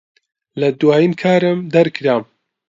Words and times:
لە 0.59 0.69
دوایین 0.79 1.13
کارم 1.21 1.59
دەرکرام. 1.73 2.23